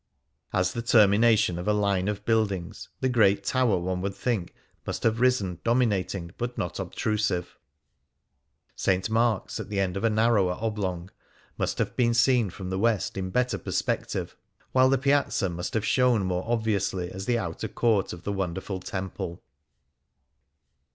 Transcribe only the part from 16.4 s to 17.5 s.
obviously as the